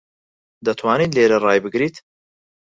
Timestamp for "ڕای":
1.45-1.59